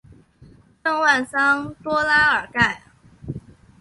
[0.83, 2.81] 圣万桑多拉尔盖。